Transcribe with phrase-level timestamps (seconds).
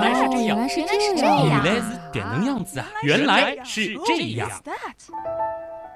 [0.00, 2.86] 来是这样，原来是原来是这样，原来是这样子啊！
[3.02, 4.50] 原来是这样。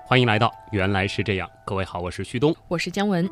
[0.07, 2.55] 欢迎来到《原来是这样》，各位好，我是旭东。
[2.69, 3.29] 我是姜文。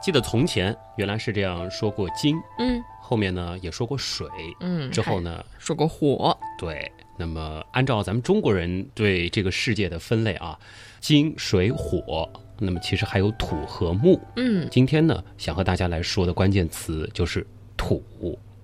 [0.00, 4.26] 记得从前原来是这样说过金，嗯后面呢也说过水，
[4.60, 10.58] 嗯，之后呢，说过火，对，那么按照咱们中国人对这个世界的分类啊，
[11.00, 12.26] 金水火，
[12.58, 14.18] 那么其实还有土和木。
[14.36, 18.02] 嗯，今天呢，想和大家来说的关键词就是土。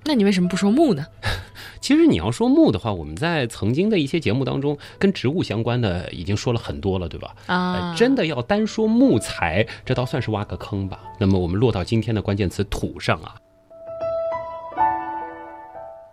[0.07, 1.05] 那你为什么不说木呢？
[1.81, 7.35] 其实你要说木的话，我们在曾经的一些节目当中，跟植物相关的已经说了很多了，对吧？
[7.47, 11.01] 啊，呃真的要单说木材，这倒算是挖个坑吧。
[11.19, 13.37] 那么我们落到今天的关键词土上啊。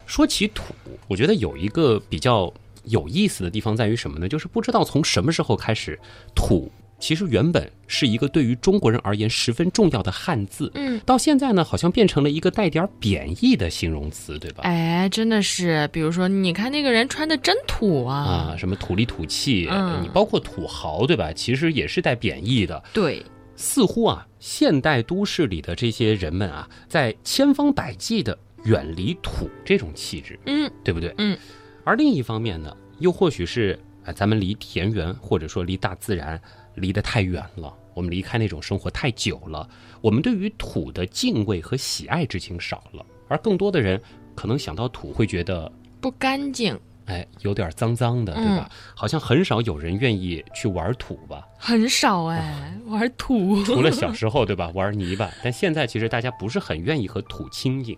[0.06, 0.74] 说起土，
[1.08, 2.52] 我觉得有一个比较
[2.84, 4.28] 有意思的地方在于什么呢？
[4.28, 6.00] 就是不知道从什么时候开始，
[6.36, 6.72] 土
[7.04, 14.64] 其实原本是一个对于中国人而言十分重要的汉字，嗯，到现在呢，好像变成了一个带点贬义的形容词，对吧？
[14.64, 21.34] 哎，真的是，比如说，你看那个人穿的真土啊，啊，什么土里土气，嗯你包括土豪，对吧？
[21.34, 22.82] 其实也是带贬义的。
[22.94, 23.22] 对，
[23.58, 31.14] 似乎啊，现代都市里的这些人们啊，在千方百计的远离土这种气质，嗯对不对？
[31.18, 31.38] 嗯。
[31.84, 36.40] 而另一方面呢，又或许是啊，咱们离田园或者说离大自然
[36.76, 39.68] 离得太远了，我们离开那种生活太久了，
[40.02, 44.02] 我们对于土的敬畏和喜爱之情少了，而更多的人
[44.36, 45.72] 可能想到土会觉得。
[46.02, 48.70] 不干净，哎，有点脏脏的，对吧？
[48.94, 51.48] 好像很少有人愿意去玩土吧？
[51.58, 54.70] 很少哎，玩土，除了小 时候，对吧？
[54.74, 57.98] 玩泥巴，但现在其实大家不是很愿意和土亲近。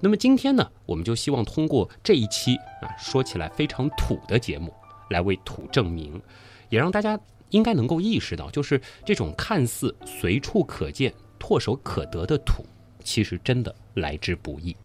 [0.00, 4.74] 那么今天呢，我们就希望通过这一期啊，说起来非常土的节目，
[5.08, 6.20] 来为土证明，
[6.68, 7.18] 也让大家
[7.50, 12.64] 应该能够意识到，就是这种看似随处可见、唾手可得的土，
[13.02, 14.76] 其实真的来之不易。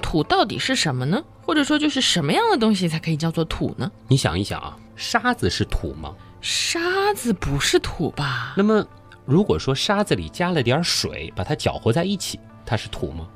[0.00, 1.20] 土到底是什么呢？
[1.42, 3.90] 或者说，就是什么样的东西才可以叫做土呢？
[4.06, 6.14] 你想一想啊，沙子是土吗？
[6.40, 8.54] 沙子不是土吧？
[8.56, 8.86] 那么，
[9.24, 13.28] 如果说沙子里加了点水，把它搅和在一起，它是土吗？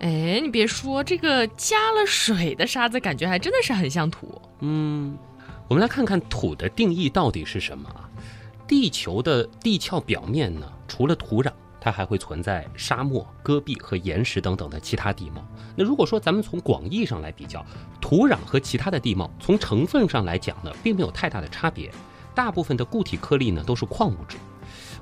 [0.00, 4.40] 哎，你别说，这个加了水的沙子，感觉还真的是很像土。
[4.60, 5.16] 嗯，
[5.68, 8.08] 我们来看看土的定义到底是什么啊？
[8.68, 15.42] 地球的地壳表面呢，除了土壤，它还会存在沙漠、戈壁和岩石等等的其他地貌。
[15.74, 17.64] 那如果说咱们从广义上来比较，
[18.00, 21.90] 土壤和其他的地貌，从成分上来讲呢，并没有太大的差别。
[22.34, 24.36] 大部分的固体颗粒呢都是矿物质。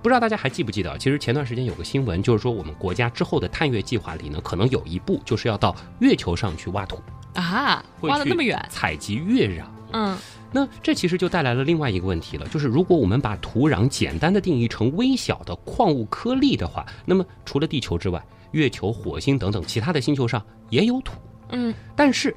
[0.04, 7.00] 不知道大家还记不记得，其实前段时间有个新闻，就是说我们国家之后的探月计划里呢，可能有一步就是要到月球上去挖土，
[7.32, 9.65] 啊，挖的那么远，采集月壤。
[9.92, 10.15] 嗯，
[10.53, 21.15] 那这其实就带来了另外一个问题了，就是如果我们把土壤简单的定义成微小的矿物颗粒的话，那么除了地球之外，月球、火星等等其他的星球上也有土。
[21.48, 22.36] 嗯，但是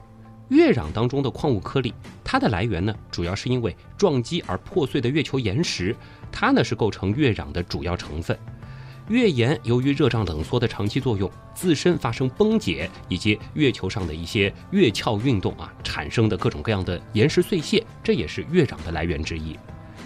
[0.50, 1.94] 月壤当中的矿物颗粒，
[2.24, 5.96] 它的来源呢，主要是因为撞击而破碎的月球岩石，
[6.32, 8.38] 它呢是构成月壤的主要成分。
[9.10, 19.58] 月岩由于热胀冷缩的长期作用，自身发生崩解，以及月球上的一些月壳运动啊产生的各种各样的岩石碎屑，这也是月壤的来源之一。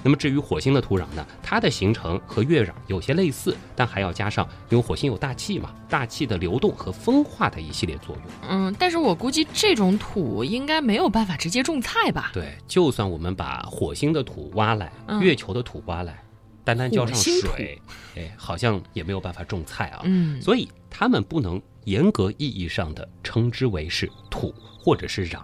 [0.03, 8.25] 那么至于火星的土壤呢，它的形成和月壤有些类似，但还要加上因为火星有大气嘛，大气的流动和风化的一系列作用。
[8.49, 12.31] 嗯，但是我估计这种土应该没有办法直接种菜吧？
[12.33, 16.23] 对，就算我们把火星的土挖来，嗯月球的土挖来，
[16.63, 17.81] 单单浇上水，
[18.15, 20.01] 哎，好像也没有办法种菜啊。
[20.03, 24.53] 嗯，所以他们不能严格意义上的称之为是土
[24.83, 25.39] 或者是壤。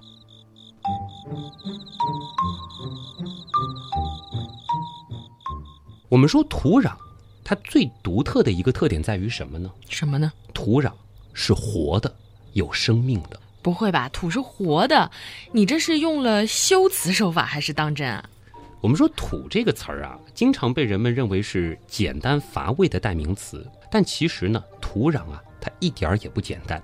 [6.09, 6.94] 我们说土壤，
[7.44, 9.69] 它最独特的一个特点在于什么呢？
[9.90, 10.31] 什么呢？
[10.53, 10.91] 土壤
[11.34, 12.13] 是活的，
[12.53, 13.40] 有生命的。
[13.62, 14.07] 不会吧？
[14.09, 15.12] 土是活的，
[15.51, 18.23] 你这是用了修辞手法还是当真啊？
[18.79, 26.82] 我们说“土”这个词儿啊，经常被人们认为是简单乏味的代名词，但其实呢，土壤啊，它一点儿也不简单。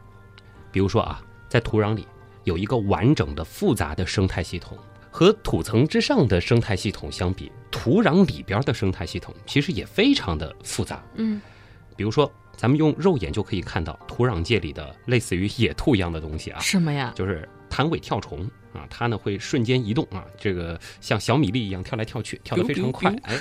[0.71, 2.05] 比如说啊，在土壤里
[2.43, 4.77] 有一个完整的、复杂的生态系统，
[5.13, 11.03] 和土层之上的生态系统相比，土壤里边的生态系统其实也非常的复杂。
[11.13, 11.39] 嗯，
[11.95, 17.13] 比如说，咱们用肉眼就可以看到土壤界里的类似于野兔一样的东西啊，什么呀？
[17.15, 23.15] 就是弹尾跳虫啊，它呢会瞬间移动啊，这个像小米粒一样跳来跳去，跳得非常快。
[23.21, 23.39] 哎，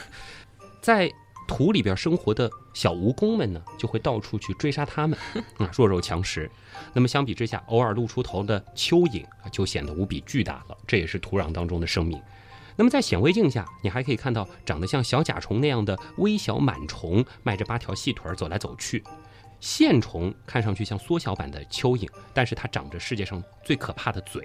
[0.82, 1.10] 在
[1.52, 5.18] 土里边生活的小蜈蚣们呢，就会到处去追杀它们
[5.58, 6.50] 啊，弱肉强食。
[6.94, 10.76] 那么相比之下，偶尔露出头的蚯蚓啊，就显得无比巨大了。
[10.86, 12.18] 这也是土壤当中的生命。
[12.74, 19.04] 那么在显微镜下，你还可以看到长得像小甲虫那样的微小螨虫，迈着八条细腿儿走来走去。
[19.60, 24.42] 线虫看上去像缩小版的蚯蚓，但是它长着世界上最可怕的嘴，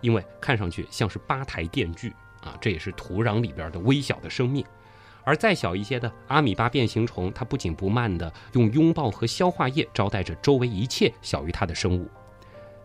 [0.00, 2.56] 因为看上去像是八台电锯啊！
[2.60, 4.64] 这也是土壤里边的微小的生命。
[5.24, 12.08] 而再小一些的阿米巴变形虫，它不紧不慢地用拥抱和消化液招待着周围一切小于它的生物。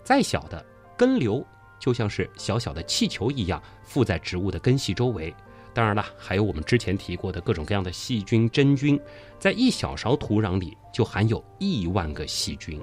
[0.04, 0.66] 再小的
[0.98, 1.46] 根瘤，
[1.78, 5.34] 就像是小小的气球一样附在植物的根系周围。
[5.72, 9.00] 当然了，还有我们之前提过的各种各样的细菌、真菌，
[9.38, 12.82] 在一小勺土壤里就含有亿万个细菌。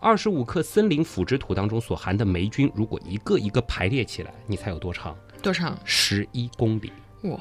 [0.00, 5.16] 二十五克森林腐殖土当中所含的霉菌，如果一个一个排列起来，你猜有多长？
[5.40, 5.78] 多长？
[5.84, 6.92] 十一公里。
[7.22, 7.38] 哇，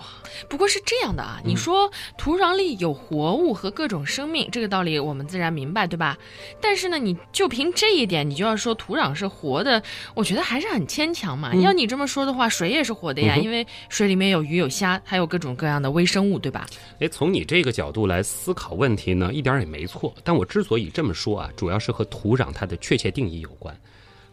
[0.50, 1.40] 不过是这样的啊！
[1.46, 6.18] 你说土壤里有活物和各种生命，这个道理我们自然明白，对吧？
[6.60, 9.82] 但是呢，你就凭这一点，你就要说土壤是活的，
[10.14, 11.56] 我觉得还是很牵强嘛。
[11.56, 16.68] 要你这么说的话，水也是活的呀，因为水里面有鱼有虾，还有各种各样的微生物，对吧？
[17.00, 20.14] 哎，从你这个角度来思考问题呢，一点也没错。
[20.26, 23.74] 但我之所以这么说啊，主要是和土壤它的确切定义有关。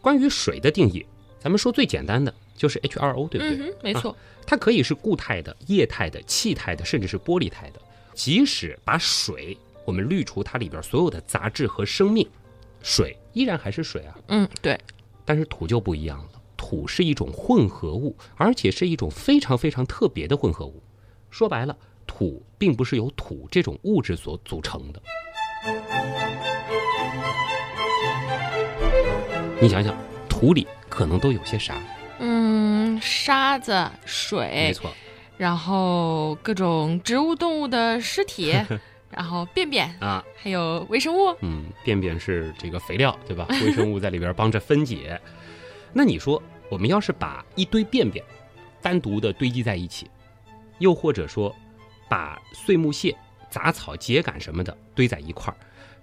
[0.01, 1.05] 关于水的定义，
[1.39, 3.69] 咱们说最简单的就是 H2O，对不对？
[3.69, 4.13] 嗯，没错。
[4.45, 7.79] 它可以是固态的、液态的、气态的，甚至是玻璃态的。
[8.13, 12.27] 即使把水我们滤除它里边所有的杂质和生命，
[12.81, 14.17] 水依然还是水啊。
[14.27, 14.77] 嗯，对。
[15.23, 20.81] 但是土就不一样了，土是一种混合物，而且是一种非常非常特别的混合物。
[21.29, 21.77] 说白了，
[22.07, 25.01] 土并不是由土这种物质所组成的。
[29.59, 29.93] 你想想，
[30.29, 31.75] 土里可能都有些啥？
[32.19, 34.91] 嗯，沙子、水，没错，
[35.37, 38.53] 然后各种植物、动物的尸体，
[39.11, 41.35] 然后便便啊，还有微生物。
[41.41, 43.45] 嗯，便便是这个肥料，对吧？
[43.63, 45.19] 微生物在里边帮着分解。
[45.93, 48.23] 那你说，我们要是把一堆便便
[48.81, 50.09] 单独的堆积在一起，
[50.79, 51.55] 又或者说
[52.09, 53.15] 把碎木屑、
[53.49, 55.57] 杂草、秸秆什么的堆在一块儿。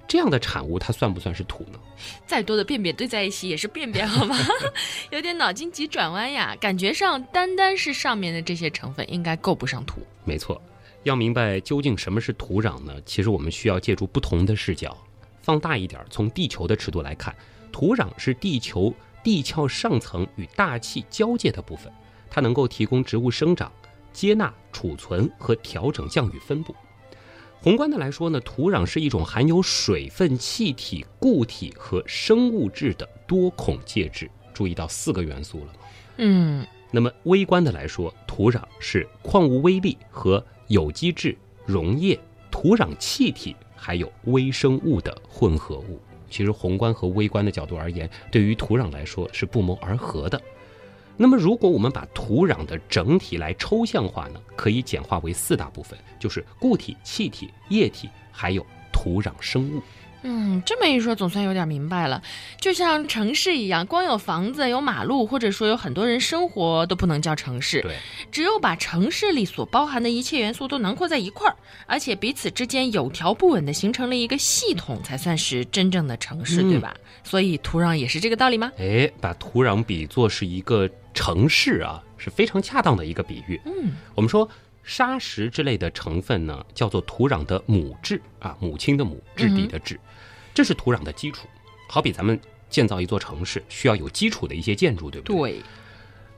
[0.06, 1.78] 这样的产物，它算不算是土呢？
[2.26, 4.36] 再多的便便堆在一起也是便便，好吗？
[5.10, 10.00] 有点脑筋急转弯呀，感觉上单单是上面的这些成分应该够不上土。
[10.24, 10.60] 没错，
[11.04, 12.94] 要明白究竟什么是土壤呢？
[13.06, 14.96] 其实我们需要借助不同的视角，
[15.42, 17.34] 放大一点，从地球的尺度来看，
[17.72, 21.90] 土壤是地球地壳上层与大气交界的部分，
[22.30, 23.72] 它能够提供植物生长、
[24.12, 26.74] 接纳、储存和调整降雨分布。
[27.64, 34.30] 宏观的来说呢，土壤是一种含有水分、气体、固体和生物质的多孔介质。
[34.52, 35.72] 注意到四个元素了吗？
[36.18, 36.66] 嗯。
[36.90, 41.34] 那么微观的来说，土壤是矿物微粒和有机质、
[41.64, 42.20] 溶液、
[42.50, 45.98] 土壤气体还有微生物的混合物。
[46.28, 50.38] 其实宏观和微观的角度而言，对于土壤来说是不谋而合的。
[51.16, 59.80] 那么，如果我们把土壤的整体来抽象化呢，可以简化为四大部分，就是固体、气体、液体，还有土壤生物。
[60.26, 62.22] 嗯，这么一说，总算有点明白了。
[62.58, 67.82] 就像城市一样，光有房子、有马路，或者说有很多人生活，都不能叫城市。
[67.82, 67.94] 对，
[68.32, 71.54] 只有把城市里所包含的一切元素都囊括在一块儿，
[71.86, 76.96] 而且彼此之间有条不紊的形成了一个系统，才算是真正的城市，对吧？
[77.22, 78.72] 所以土壤也是这个道理吗？
[78.78, 83.58] 哎，把土壤比作是一个城市啊，是非常恰当的一个比喻。
[83.64, 84.46] 嗯，我们说。
[84.86, 89.98] 砂石之类的成分呢，叫做土壤的母质啊，母亲的母，质地的质，
[90.52, 91.48] 这是土壤的基础。
[91.88, 95.52] 好比咱们建造一座城市，需要有基础的一些建筑，对不对？
[95.52, 95.62] 对。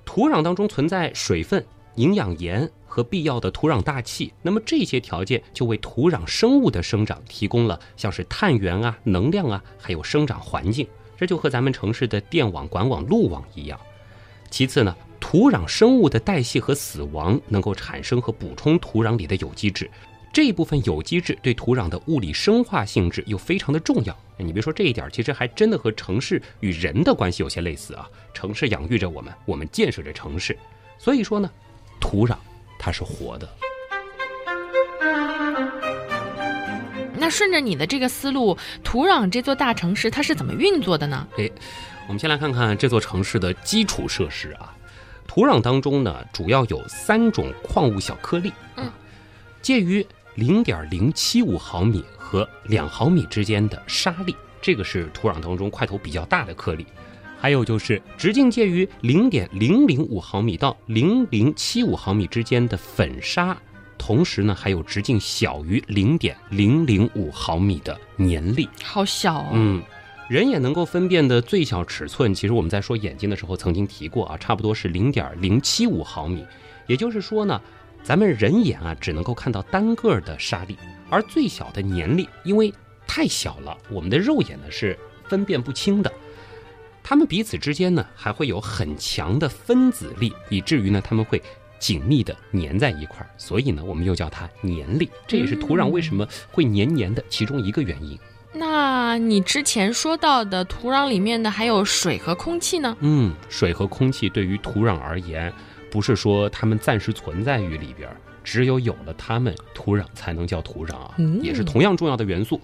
[0.04, 1.66] 土壤当中存在水分、
[1.97, 10.87] 营养盐和必要的土壤大气，那么这些条件就为土壤生物的生长提供了像是碳源啊、能量啊，还有生长环境。
[11.16, 13.76] 这就和咱们城市的电网、管网、路网一样。
[14.50, 14.94] 其次呢。
[15.18, 19.90] 土壤生物的代谢和死亡能够产生和补充土壤里的有机质，
[20.32, 24.16] 这一部分有机质对土壤的物理生化性质又非常的重要。
[24.36, 28.08] 你别说这一点，其实还真的和城市与人的关系有些类似啊。
[28.32, 30.56] 城市养育着我们，我们建设着城市，
[30.96, 31.50] 所以说呢，
[31.98, 32.36] 土壤
[32.78, 33.48] 它是活的。
[37.18, 41.26] 那顺着你的这个思路，土壤这座大城市它是怎么运作的呢？
[41.38, 41.50] 诶，
[42.06, 44.72] 我们先来看看这座城市的基础设施啊。
[45.26, 48.94] 土壤当中呢，主要有三种矿物小颗粒，啊，
[49.60, 56.86] 介于零点零七五毫米和两毫米之间的沙粒，这个是土壤当中块头比较大的颗粒。
[57.38, 63.54] 还有就是直径介于零点零零五毫米到零零七五毫米之间的粉沙，
[63.98, 69.82] 同时呢，还有直径小于零点零零五毫米的粘粒，好小哦，嗯。
[70.28, 76.45] 人眼能够分辨的最小尺寸，其实我们在说眼睛的时候曾经提过啊，差不多是零点零七五毫米。
[76.88, 77.61] 也就是说呢，
[78.02, 80.76] 咱们人眼啊只能够看到单个的沙粒，
[81.09, 82.75] 而最小的年粒因为
[83.06, 86.12] 太小了，我们的肉眼呢是分辨不清的。
[87.04, 91.40] 它们彼此之间呢还会有很强的分子力，以至于呢它们会
[91.78, 95.09] 紧密的粘在一块儿，所以呢我们又叫它粘粒。
[95.28, 98.18] 这也是土壤为什么会黏黏的其中一个原因。
[98.58, 102.96] 那你之前说到的土壤里面的还有水和空气呢？
[103.00, 105.52] 嗯，水和空气对于土壤而言，
[105.90, 108.08] 不是说它们暂时存在于里边，
[108.42, 112.60] 只有有了它们，土壤才能叫土壤啊，也是同样重要的元素。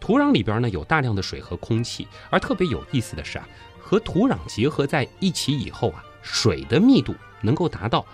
[0.00, 3.48] 土壤里边呢有大量的水和空气，而特别有意思的是啊，
[3.78, 8.04] 和土壤结合在一起以后啊，水的密度能够达到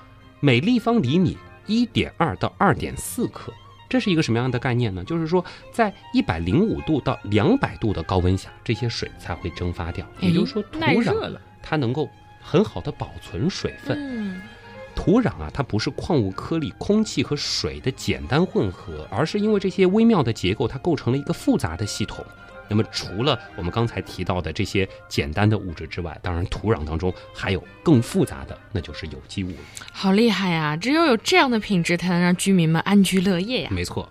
[0.40, 3.52] 每立方厘米一点二到二点四克。
[3.88, 5.02] 这是一个什么样的概念呢？
[5.04, 10.06] 就是说，在一百零五度到两百度的高温下，这些水才会蒸发掉。
[10.20, 12.08] 也就是说，土壤它能够
[12.40, 14.40] 很好的保存水分。
[14.94, 22.24] 土壤啊，它不是矿物颗粒、空气和水的简单混合，而是因为这些微妙的结构，它构成了一个复杂的系统。
[22.68, 29.56] 那么，除了我们刚才提到的这些简单的物质之外，当然，土壤当中还有更复杂的，那就是有机物了。
[29.92, 30.76] 好厉害呀！
[30.76, 33.70] 只有有这样的品质，才能让居民们安居乐业呀。
[33.72, 34.08] 没错。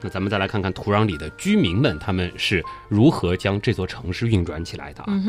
[0.00, 5.22] 那咱们再来看看土壤里的居民们，他们是如何将这座城市运转起来的啊？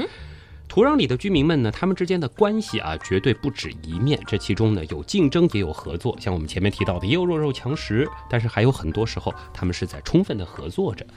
[0.76, 4.20] 土壤里的居民们呢，他们之间的关系啊，绝对不止一面。
[4.28, 6.14] 这其中呢，有竞争，也有合作。
[6.20, 11.08] 像我们前面提到的，也有弱肉强食，但是还有很多时候，他们是在充分的合作着。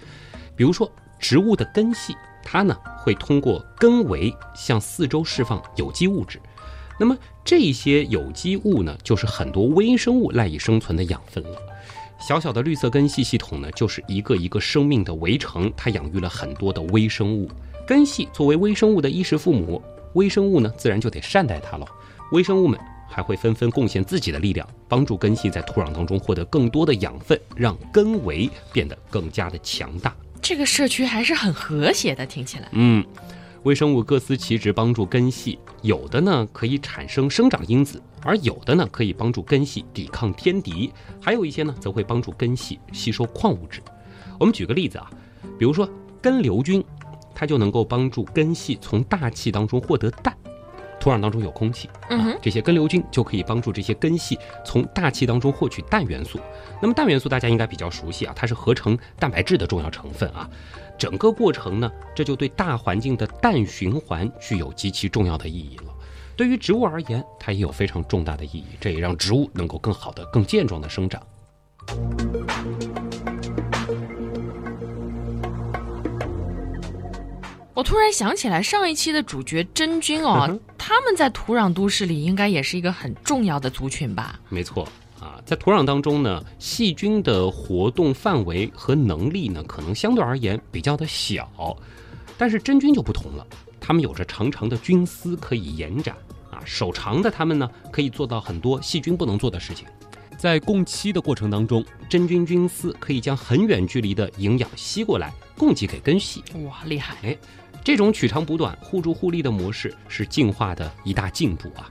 [0.55, 0.89] 比如说，
[1.19, 6.41] 植物的根系，它呢会通过根围向四周释放有机物质。
[6.97, 11.61] 那么这些有机物呢，就是很多微生物赖以生存的养分了。
[12.21, 17.51] 小小的绿色根系系统呢，就是一个一个生命的围城，它养育了很多的微生物。
[17.89, 21.87] 根系作为微生物的衣食父母，微生物呢自然就得善待它了。
[22.33, 22.79] 微生物们
[23.09, 30.15] 还会纷纷贡献自己的力量，帮助根系在土壤当中获得更多的养分，让根围变得更加的强大。
[30.43, 32.69] 这个社区还是很和谐的，听起来。
[32.73, 33.03] 嗯。
[33.63, 43.81] 微生物各司其职，帮助根系，有的呢可以产生生长因子，而有的呢可以帮助根系抵抗天敌，还有一些呢则会帮助根系吸收矿物质。
[44.39, 45.11] 我们举个例子啊，
[45.59, 45.89] 比如说
[46.23, 46.85] 根瘤菌，
[47.39, 50.37] 它就能够帮助根系从大气当中获得氮。
[50.99, 56.41] 土壤当中有空气，啊这些根瘤菌就可以帮助这些根系从大气当中获取氮元素。
[56.83, 60.51] 那么氮元素大家应该比较熟悉啊，它是合成蛋白质的重要成分啊。
[60.99, 65.95] 整个过程呢，这就对大环境的氮循环具有极其重要的意义了。
[66.35, 71.23] 对于植物而言，它也有非常重大的意义，这也让植物能够更好的、更健壮的生长。
[77.79, 84.37] 我突然想起来，上一期的主角真菌哦，他们在土壤都市里应该也是一个很重要的族群吧？
[84.49, 84.83] 没错
[85.21, 91.49] 啊，在土壤当中呢，细菌的活动范围和能力呢，可能相对而言比较的小，
[92.37, 93.47] 但是真菌就不同了，
[93.81, 96.17] 它们有着长长的菌丝可以延展
[96.51, 99.87] 啊，手长的它们呢，可以做到很多细菌不能做的事情。
[100.37, 106.43] 在供气的过程当中，真菌菌丝可以将很远距离的营养吸过来，供给给根系。
[106.65, 107.15] 哇，厉害！
[107.23, 107.39] 哎。
[107.89, 111.89] 这种取长补短、互助互利的模式是进化的一大进步啊！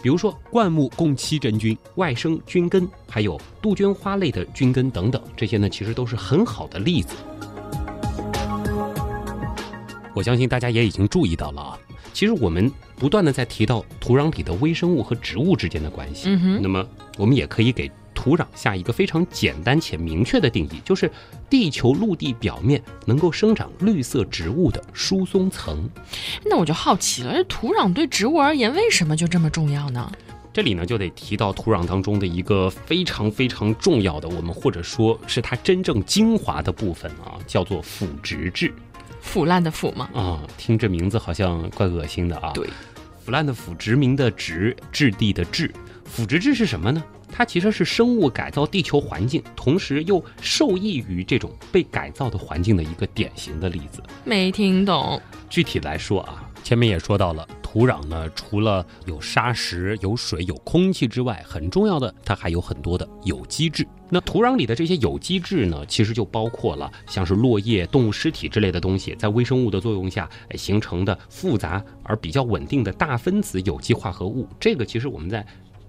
[0.00, 7.16] 比如说灌木共栖真菌、外生菌根，还有杜鹃花类的菌根等等，这些呢其实都是很好的例子。
[10.14, 11.78] 我相信大家也已经注意到了啊，
[12.12, 16.28] 其实我们不断的在提到土壤里的微生物和植物之间的关系。
[16.28, 16.86] 嗯哼，那么
[17.18, 17.90] 我们也可以给。
[18.20, 21.10] 土壤下一个非常简单且明确的定义，就是
[21.48, 25.88] 地球陆地表面能够生长绿色植物的疏松层。
[26.44, 30.12] 那我就好奇了，这土壤对植物而言为什么就这么重要呢？
[30.52, 38.70] 这里呢就得提到土壤当中的一个非常非常重要的，我们或者说是它真正精华的部分啊，叫做腐殖质。
[39.22, 40.10] 腐烂的腐吗？
[40.12, 42.50] 啊，听这名字好像怪恶心的啊。
[42.52, 42.68] 对，
[43.24, 45.72] 腐烂的腐，殖民的殖，质地的质。
[46.04, 47.02] 腐殖质是什么呢？
[47.40, 54.02] 它其实是生物改造地球环境，同时又受益于这种被改造的环境的一个典型的例子。
[54.24, 55.18] 没听懂。
[55.48, 63.88] 具体来说啊，前面也说到了，土壤呢，除了有沙石、有水、有空气之外，很重要的，它还有很多的有机质。
[64.10, 74.46] 那土壤里的这些有机质呢，其实就包括了像是落叶、动物尸体之类的东西，在微生物的作用下形成的复杂而比较稳定的大分子有机化合物。
[74.60, 75.42] 这个其实我们在。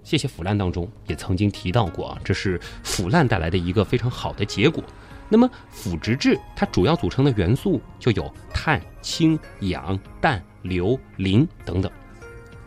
[0.04, 4.82] 谢谢腐烂当中也曾经提到过啊，这是腐烂带来的一个非常好的结果。
[5.28, 11.90] 那么腐殖质它主要组成的元素就有碳、氢、氧、氮、硫、磷等等。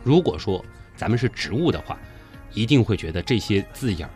[0.02, 0.64] 如果说
[0.96, 1.98] 咱们是植物的话，
[2.52, 4.10] 一定会觉得这些字眼儿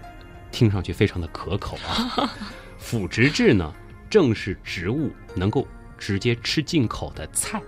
[0.51, 2.29] 听上去非常的可口啊。
[2.79, 3.73] 腐殖质呢，
[4.09, 7.61] 正是植物能够直接吃进口的菜。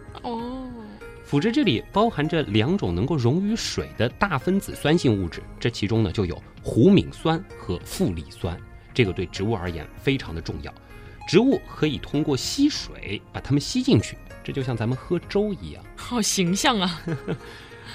[1.32, 8.54] 哦，腐殖质里包含着两种能够溶于水的大分子酸性物质，这其中呢就有胡敏酸和负氯酸，
[8.92, 10.72] 这个对植物而言非常的重要。
[11.26, 15.82] 植物可以通过吸水把它们吸进去，这就像咱们喝粥一样。
[15.96, 17.00] 好形象啊！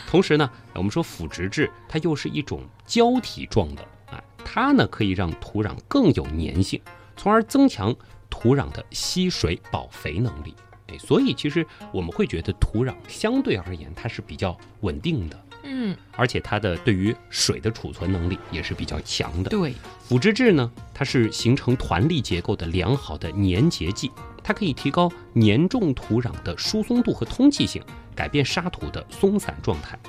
[0.08, 6.82] 同时呢，我们说腐殖质它又是一种胶体状的，啊，它呢可以让土壤更有粘性，
[7.16, 7.96] 从而增强
[8.32, 10.56] 土壤的吸水保肥能力。
[10.88, 19.50] 哎，所以其实我们会觉得土壤相对而言它是比较稳定的，嗯，而且它的对于水的储存能力也是比较强的。
[19.50, 24.12] 对，腐殖质呢，它是形成团粒结构的良好的粘结剂，
[24.44, 27.84] 它可以提高粘重土壤的疏松度和通气性，
[28.16, 30.00] 改变沙土的松散状态。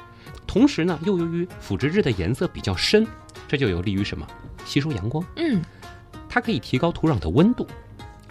[0.46, 3.06] 同时呢，又由于腐殖质的颜色比较深，
[3.46, 4.26] 这就有利于什么？
[4.64, 5.60] 吸收阳光，嗯，
[6.28, 7.66] 它可以提高土壤的温度。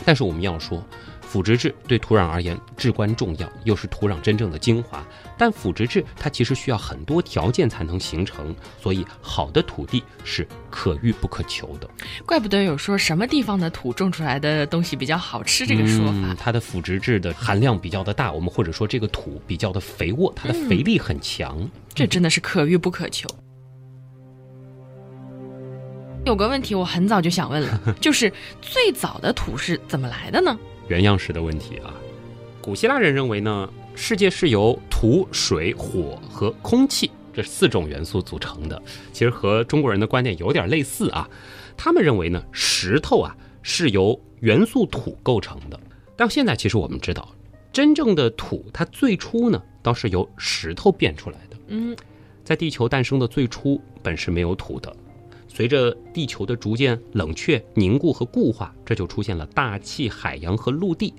[0.05, 0.83] 但是我们要说，
[1.27, 5.05] 腐殖质对土壤而言至关重要，又是土壤真正的精华。
[5.37, 11.89] 但腐殖质它其实需要很多条件才能形成，所以好的土地是可遇不可求的。
[12.25, 16.13] 怪不得有说什么地方的土种出来的东西比较好吃这个说法。
[16.13, 21.69] 嗯，它的腐殖质的含量比较的大，我们或者说这个土比较的肥沃，它的肥力很强。
[21.93, 23.27] 这真的是可遇不可求。
[26.25, 28.31] 有个问题我很早就想问了， 就是
[28.61, 30.57] 最早的土是怎么来的呢？
[30.87, 31.93] 原样式的问题啊。
[32.61, 38.81] 古希腊人认为呢，世界是由土、水、火和空气这四种元素组成的，
[39.13, 41.29] 其实和中国人的观念有点类似啊。
[41.77, 45.79] 他们认为呢，石头啊是由元素土构成的。
[46.15, 47.29] 但现在其实我们知道，
[47.71, 51.57] 真正的土它最初呢，倒是由石头变出来的。
[51.67, 51.95] 嗯，
[52.43, 54.93] 在地球诞生的最初，本是没有土的。
[55.57, 61.11] 随着地球的逐渐冷却、凝固和固化，这就出现了大气、海洋和陆地。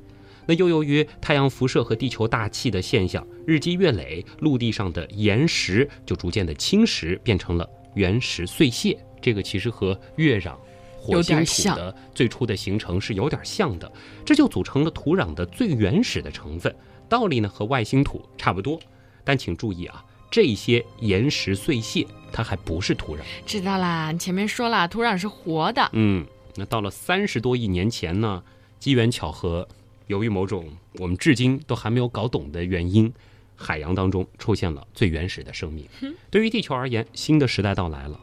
[0.47, 8.97] 那又由于太阳辐射和地球大气的现象，日积月累，陆地上的岩石就逐渐的侵蚀，变成了原石碎屑。
[9.21, 10.55] 这个其实和月壤、
[10.97, 13.91] 火星土的最初的形成是有点像的，
[14.25, 16.73] 这就组成了土壤的最原始的成分。
[17.09, 18.79] 道理呢和外星土差不多，
[19.25, 20.05] 但请注意啊。
[20.31, 23.21] 这些岩石碎屑，它还不是土壤。
[23.47, 25.89] 知道啦，你前面说了，土壤是活的。
[25.93, 28.43] 嗯，那到了三十多亿年前呢，
[28.79, 29.67] 机缘巧合，
[30.07, 33.13] 由于某种我们至今都还没有搞懂的原因，
[33.57, 35.87] 海洋当中出现了最原始的生命。
[36.31, 38.21] 对于地球而言，新的时代到来了。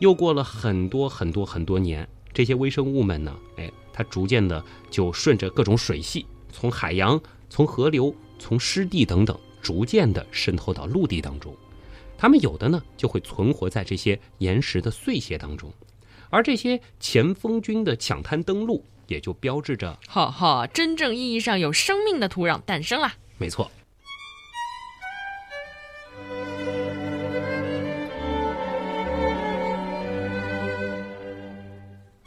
[0.00, 9.38] 又过了很多很多很多年，这些微生物们呢，哎，它逐渐的就顺着各种水系，从海洋、从河流、从湿地等等。
[9.66, 11.52] 逐渐的渗透到陆地当中，
[12.16, 15.72] 它们有的呢就会存活在这些岩石的碎屑当中，
[16.30, 23.12] 而这些前锋军的抢滩登陆，也就标志着，哈哈，真正意义上有生命的土壤诞生了。
[23.38, 23.68] 没错。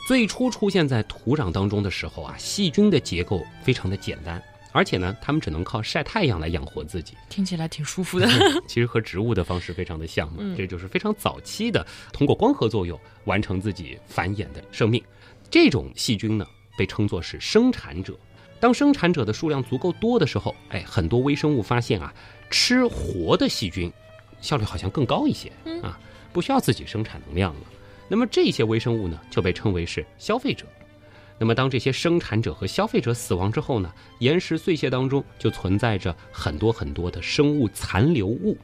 [0.06, 4.44] 最初出现在土壤当中的时候啊，细菌的结构非常的简单。
[4.72, 8.28] 而且呢，它们只能靠晒太阳来养活自己，听起来挺舒服的。
[8.68, 15.04] 其实和植物的方式非常的像嘛，这就是非常早期的通过光合作用完成自己繁衍的生命。
[15.50, 16.46] 这种细菌呢，
[16.78, 18.18] 被称作是生产者。
[18.60, 22.14] 当生产者的数量足够多的时候，哎，很多微生物发现啊，
[22.50, 23.92] 吃活的细菌
[24.42, 25.52] 效率好像更高一些
[25.82, 25.98] 啊，
[26.34, 27.62] 不需要自己生产能量了。
[28.08, 30.66] 那么这些微生物呢，就被称为是消费者。
[31.40, 33.90] 那么，当这些生产者和消费者死亡之后呢？
[34.20, 38.58] 岩石碎屑当中就存在着很多很多的生物残留物，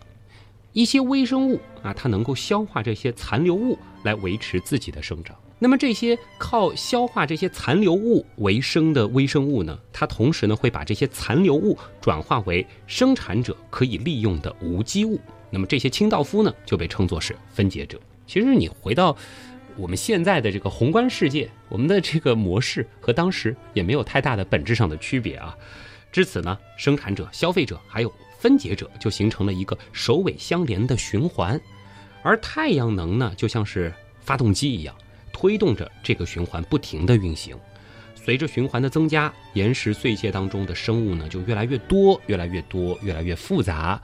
[0.74, 5.34] 一些微生物啊，它能够消化这些残留物来维持自己的生长。
[5.58, 15.18] 那么，这些靠消化这些残留物为生的微生物呢，它同时呢会把这些残留物转化为生产者可以利用的无机物。
[15.50, 17.98] 那么，这些清道夫呢就被称作是分解者。
[18.28, 19.16] 其实，你回到。
[19.78, 25.56] 我们现在的这个宏观世界，我们的这个模式和当时也没有太大的本质上的区别啊。
[26.12, 31.60] 至此呢，生产者、消费者还有分解者就形成了一个首尾相连的循环，
[32.24, 34.96] 而太阳能呢，就像是发动机一样，
[35.34, 37.58] 推动着这个循环不停的运行。
[38.16, 44.02] 随着循环的增加，岩石碎屑当中的生物呢就越来越多、越来越多、越来越复杂，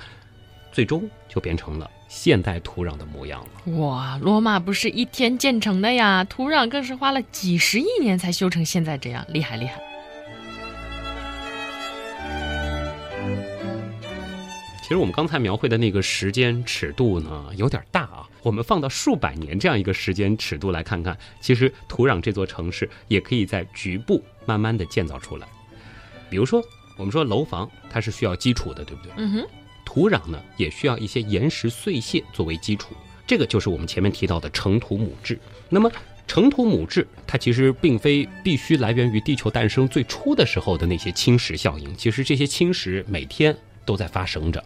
[0.72, 3.78] 最终就变成了现代土壤的模样了。
[3.78, 9.82] 哇，罗马不是一天建成的呀，土壤更是花了几十亿年才修成现在这样，厉害厉害。
[14.82, 18.28] 其实我们刚才描绘的那个时间尺度呢，有点大啊。
[18.44, 25.48] 我们放到数百年这样一个时间尺度来看看，其实土壤这座城市也可以在局部慢慢的建造出来。
[26.30, 26.62] 比如说，
[26.98, 29.14] 我们说楼房它是需要基础的，对不对？
[29.16, 29.48] 嗯哼，
[29.94, 32.96] 土壤呢也需要一些岩石碎屑作为基础，
[33.28, 35.38] 这个就是我们前面提到的成土母质。
[35.68, 35.92] 那么
[36.26, 44.64] 成土母质它其实并非必须来源于地球诞生最初的时候的那些侵蚀效应，其实这些侵蚀每天都在发生着。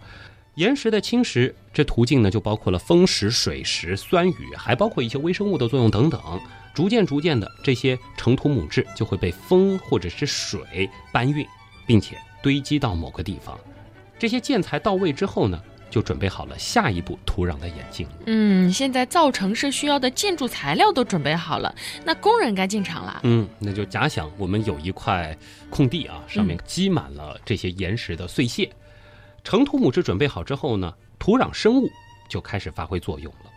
[0.54, 6.22] 岩石的侵蚀，这途径呢就包括了风蚀、水蚀、酸雨，还包括一些微生物的作用等等。
[6.76, 11.44] 逐渐逐渐的，这些成土母质就会被风或者是水搬运，
[11.88, 13.60] 并且堆积到某个地方。
[14.26, 18.08] 这些建材到位之后呢，就准备好了下一步土壤的演进。
[18.26, 23.20] 嗯，现在造城市需要的建筑材料都准备好了，那工人该进场了。
[23.22, 25.38] 嗯，那就假想我们有一块
[25.70, 28.68] 空地啊，上面积满了这些岩石的碎屑。
[29.44, 31.88] 成土母质准备好之后呢，土壤生物
[32.28, 33.52] 就开始发挥作用了，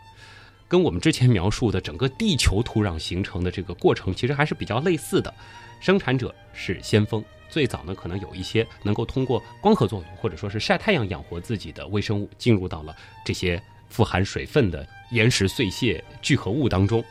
[0.67, 5.33] 跟我们之前描述的整个地球土壤形成的这个过程其实还是比较类似的。
[5.79, 17.03] 生产者是先锋，最早呢可能有一些能够通过光合作用或者说是晒太阳养活自己的微生物进入到了这些富含水分的岩石碎屑聚合物当中，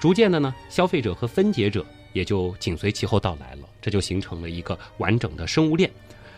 [0.00, 5.90] 逐渐的呢，消费者和分解者也就紧随其后到来了，这就形成了一个完整的生物链。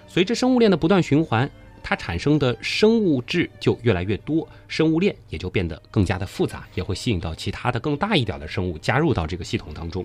[0.07, 1.51] 随着生物链的不断循环。
[1.81, 10.05] 它产生的生物质就越来越多，生物链也就变得更加的复杂，也会吸引到其他的更大一点的生物加入到这个系统当中。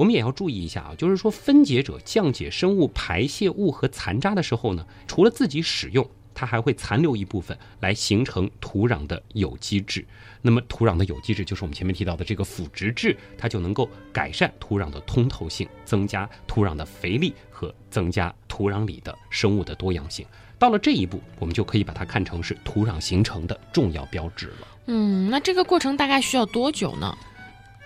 [0.00, 10.02] 我们也要注意一下啊，就是说分解者降解生物排泄物和残渣的时候呢，除了自己使用，它还会残留一部分来形成土壤的有机质。
[10.40, 20.24] 那么土壤的有机质就是我们前面提到的这个腐殖质，它就能够改善土壤的通透性，增加土壤的肥力和增加土壤里的生物的多样性。
[20.58, 24.68] 到了这一步，我们就可以把它看成是土壤形成的重要标志了。
[24.86, 27.14] 嗯，那这个过程大概需要多久呢？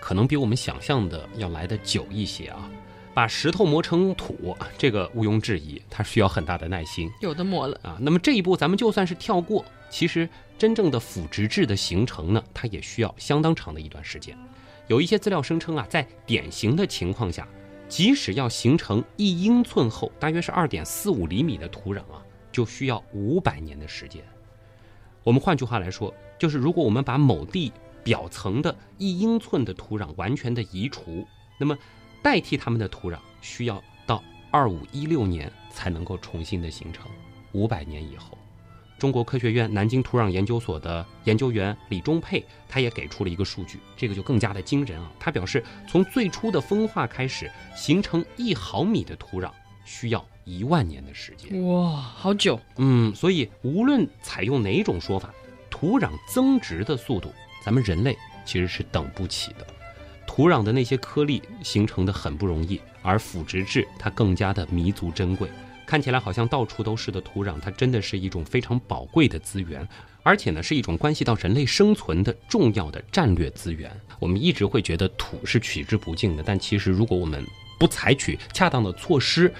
[0.05, 2.69] 可能比我们想象的要来的久一些啊。
[3.11, 7.09] 把石头磨成土， 这个毋庸置疑，它需要很大的耐心。
[7.21, 7.97] 有的磨了啊。
[7.99, 14.37] 那么这一步咱们就算是跳过，其实真正的腐殖质的形成呢，它也需要相当长的一段时间。
[14.85, 17.47] 有一些资料声称啊，在典型的情况下，
[17.89, 22.21] 即使要形成一英寸厚，大约是二点四五厘米的土壤啊。
[22.51, 24.23] 就需要五百年的时间。
[25.23, 27.73] 我们换句话来说，就是如果我们把某地
[28.05, 31.27] 表层的一英寸的土壤完全的移除，
[31.59, 31.77] 那么
[32.21, 37.05] 代替它们的土壤需要到二五一六年才能够重新的形成。
[37.51, 38.37] 五百年以后，
[38.99, 45.11] 中国科学院南京土壤研究所的研究员李忠佩，他也给出了一个数据，这个就更加的惊人啊！
[45.19, 49.51] 他表示，从最初的风化开始，形成一毫米的土壤
[49.83, 50.23] 需要。
[50.47, 52.59] 一万年的时间，哇，好久。
[52.77, 55.33] 嗯，所以无论采用哪种说法，
[55.71, 57.33] 土壤增值的速度，
[57.65, 59.65] 咱们人类其实是等不起的。
[60.27, 65.49] 土壤的那些颗粒形成的很不容易，而腐殖质它更加的弥足珍贵。
[65.87, 69.87] 看起来好像到处都是的土壤，它真的是一种非常宝贵的资源，
[70.23, 73.91] 而且呢是一种关系到人类生存的重要的战略资源。
[74.19, 77.45] 我们一直会觉得土是取之不尽的，但其实如果我们
[77.79, 79.53] 不采取恰当的措施，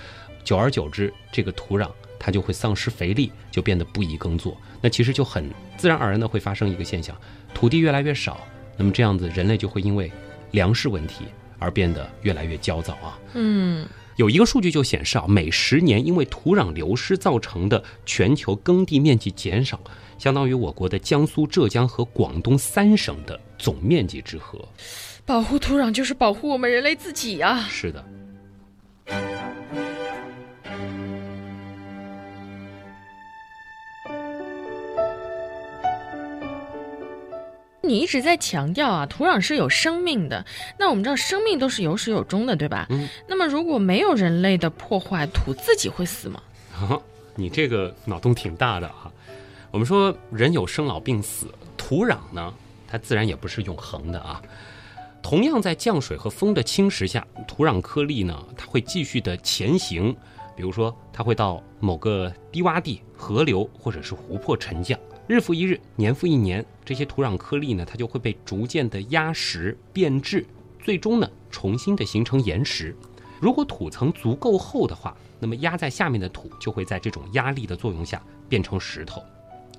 [0.43, 4.57] 久而久之，这个土壤它就会丧失肥力，就变得不宜耕作。
[4.81, 7.15] 那其实就很自然而然的会发生一个现象，
[7.55, 8.39] 土地越来越少。
[8.77, 10.11] 那么这样子，人类就会因为
[10.51, 11.25] 粮食问题
[11.57, 13.17] 而变得越来越焦躁啊。
[13.33, 13.87] 嗯，
[14.17, 19.79] 有一个数据就显示啊，每十年因为土壤流失造成的全球耕地面积减少，
[20.17, 24.59] 相当于我国的江苏、浙江和广东三省的总面积之和。
[25.25, 27.65] 保护土壤就是保护我们人类自己呀。
[27.69, 28.05] 是的。
[37.87, 40.45] 你一直在强调啊，土壤是有生命的。
[40.77, 42.87] 那我们知道，生命都是有始有终的，对吧？
[42.89, 43.07] 嗯。
[43.27, 46.41] 那么，如果没有人类的破坏，土自己会死吗？
[46.73, 46.99] 啊，
[47.35, 49.11] 你这个脑洞挺大的啊。
[49.71, 52.53] 我们说，人有生老病死，土壤呢，
[52.87, 54.41] 它自然也不是永恒的啊。
[55.21, 60.15] 同样，在降水和风的侵蚀下，土壤颗粒呢，它会继续的前行。
[60.55, 64.97] 比如说，它会到某个低洼地、河流或者是湖泊沉降。
[65.27, 70.45] 日复一日，年复一年，这些土壤颗粒呢，它就会被逐渐的压实变质，
[70.79, 72.95] 最终呢，重新的形成岩石。
[73.39, 79.19] 如果土层足够厚的话，那么压在下面的土就会在这种压力的作用下变成石头。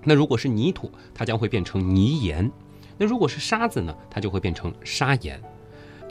[0.02, 2.50] 那如果是泥土，它将会变成泥岩；
[2.98, 5.40] 那如果是沙子呢，它就会变成沙岩。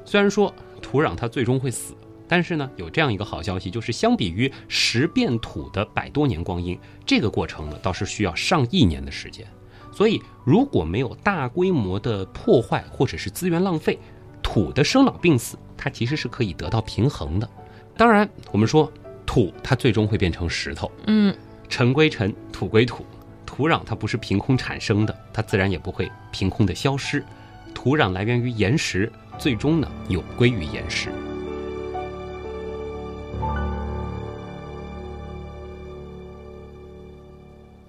[0.06, 1.94] 虽然说土壤它最终会死，
[2.28, 9.46] 但是呢，有这样一个好消息，就是相比于石变土的百多年光阴，这个过程呢倒是需要上亿年的时间。
[9.92, 13.98] 所以，如果没有大规模的破坏或者是资源浪费，
[14.42, 17.50] 土的生老病死它其实是可以得到平衡的。
[17.96, 18.92] 当然，我们说
[19.26, 21.34] 土它最终会变成石头，嗯，
[21.70, 23.06] 尘归尘，土归土。
[23.46, 27.24] 土壤它不是凭空产生的，它自然也不会凭空的消失。
[27.74, 31.10] 土壤来源于岩石，最终呢有归于岩石。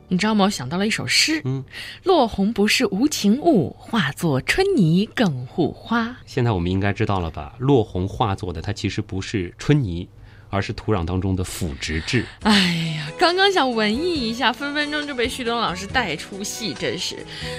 [0.09, 0.45] 你知道吗？
[0.45, 1.65] 我想到了一首诗，嗯，
[2.05, 6.17] 落红不是无情物，化作春泥更护花。
[6.25, 7.55] 现在我们应该知道了吧？
[7.59, 10.09] 落红化作的它其实不是春泥。
[10.57, 12.25] 而是土壤当中的腐殖质。
[12.43, 12.53] 哎
[12.99, 17.17] 呀，刚刚想文艺一下，分分钟就被旭东老师带出戏，真是。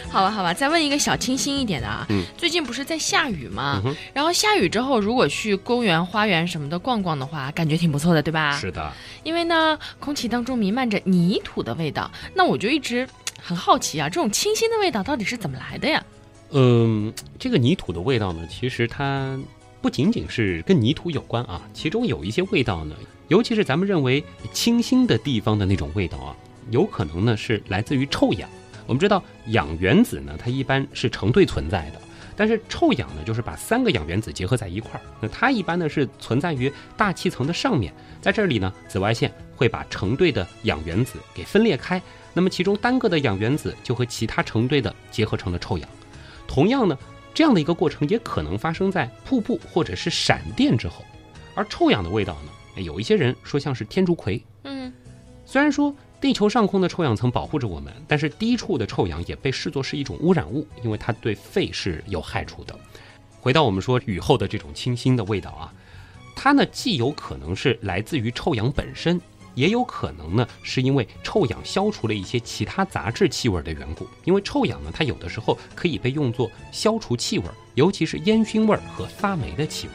[0.09, 2.05] 好吧，好吧，再问一个小清新一点的啊。
[2.09, 2.23] 嗯。
[2.35, 3.81] 最近不是在下雨吗？
[4.13, 8.57] 然后下雨之后，如果去公园、花园什么的逛逛的话，感觉挺不错的，对吧？
[8.59, 8.91] 是的。
[9.23, 13.07] 因为呢，空气当中弥漫着泥土的味道，那我就一直
[13.41, 16.03] 很好奇啊，这种清新的味道到底是怎么来的呀？
[16.51, 19.37] 嗯，这个泥土的味道呢，其实它。
[19.81, 22.95] 不仅仅是跟泥土有关啊，其中有一些味道呢，
[23.27, 26.35] 尤其是咱们认为清新的地方的那种味道啊，
[26.71, 28.49] 有可能呢是来自于臭氧。
[28.85, 32.01] 我们知道氧原子呢，它一般是成对存在的，
[32.35, 35.01] 但是臭氧呢，就是把三个氧原子结合在一块儿。
[35.21, 42.01] 那它一般呢是存在于大气层的上面，在这里呢，紫外线会把成对的氧原子给分裂开，
[42.33, 45.87] 那么其中单个的氧原子就和其他成对的结合成了臭氧。
[46.47, 46.97] 同样呢。
[47.37, 51.05] 这样的一个过程也可能发生在瀑布或者是闪电之后，
[51.53, 52.81] 而臭氧的味道呢？
[52.81, 54.43] 有一些人说像是天竺葵。
[54.63, 54.91] 嗯，
[55.45, 62.75] 虽然说地球上空的臭氧层保护着我们，但是低处的臭氧也被视作是一种污染物，因为它对肺是有害处的。
[63.39, 65.71] 回到我们说雨后的这种清新的味道啊，
[66.35, 69.21] 它呢既有可能是来自于臭氧本身。
[69.57, 74.07] 也有可能呢，是因为臭氧消除了一些其他杂质气味的缘故。
[74.23, 79.93] 因为臭氧呢，它有的时候可以被用作消除气味，尤其是烟熏味和发霉的气味。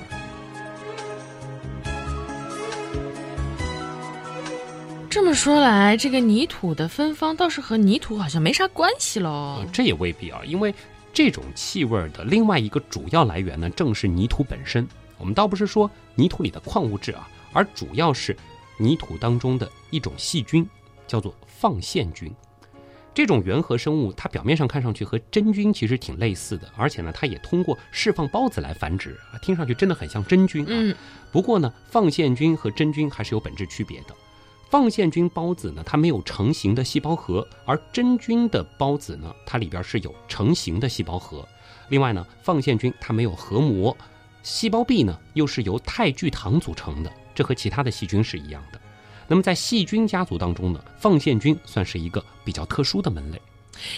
[5.08, 9.64] 这么说来，这个泥土的芬芳倒是和泥土好像没啥关系喽。
[9.72, 10.74] 这也未必啊，因为
[11.12, 14.84] 这种气味的另外一个主要来源呢，正是泥土本身。
[15.18, 18.36] 我们倒不是说泥土里的矿物质啊，而主要是。
[18.78, 20.68] 泥土当中的一种细菌，
[21.06, 22.32] 叫做放线菌。
[23.14, 30.64] 这种原核生物，它表面上看上去和真菌其实挺类似的，而且呢，它也通过释放孢子来繁殖啊，听上去真的很像真菌。
[30.66, 30.96] 嗯。
[31.30, 34.14] 不过呢，放线菌和真菌还是有本质区别的。
[34.70, 41.46] 放线菌孢子呢，它没有成型的细胞核，而真菌的孢子呢，它里边是有成型的细胞核。
[41.90, 43.94] 另外呢，放线菌它没有核膜，
[44.42, 47.12] 细胞壁呢又是由肽聚糖组成的。
[47.34, 48.80] 这和其他的细菌是一样的。
[49.28, 53.40] 那么在细菌家族当中呢，放线菌算是一个比较特殊的门类。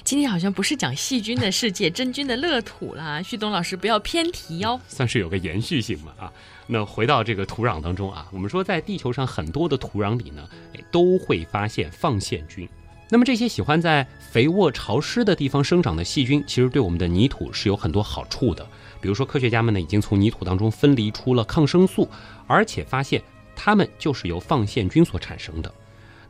[0.05, 3.21] 今天好像不是讲细菌的世界，真菌的乐土啦。
[3.21, 4.81] 旭东老师不要偏题哟。
[4.87, 6.33] 算是有个延续性嘛啊。
[6.69, 10.49] 那回到这个土壤当中啊，我们说在地球上很多的土壤里呢，
[10.93, 12.69] 都会发现放线菌。
[13.11, 18.67] 那么这些喜欢在肥沃潮湿的地方生长的细菌，其实对我们的泥土是有很多好处的。
[19.05, 22.09] 比如说，科学家们呢已经从泥土当中分离出了抗生素，
[22.47, 23.23] 而且发现
[23.55, 25.71] 它们就是由放线菌所产生的。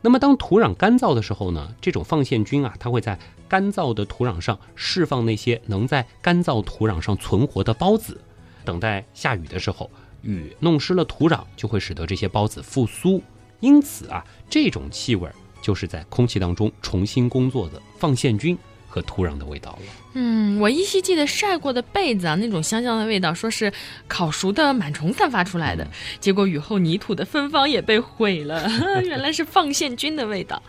[0.01, 8.19] 那么，当土壤干燥的时候呢，这种放线菌啊，它会在干燥的土壤上释放那些能在干燥土壤上存活的孢子。
[8.65, 9.89] 等待下雨的时候，
[10.21, 13.23] 雨弄湿了土壤，就会使得这些孢子复苏。
[13.61, 15.29] 因此啊，这种气味
[15.61, 18.57] 就是在空气当中重新工作的放线菌。
[18.95, 19.93] 和土壤的味道了。
[20.13, 23.69] 嗯，我依稀记得晒过的被子啊，那种香香的味道，说是
[24.07, 25.85] 烤熟的螨虫散发出来的。
[26.21, 28.65] 结果雨后泥土的芬芳也被毁了，
[29.03, 30.63] 原来是放线菌的味道。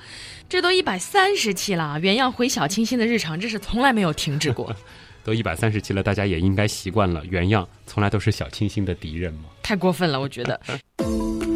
[0.49, 4.75] 这都一百三十期了，原样回小清新的日常，这是从来没有停止过。
[5.23, 9.45] 都一百三十期了，大家也应该习惯了，原样从来都是小清新的敌人嘛？
[9.63, 10.61] 太过分了，我觉得。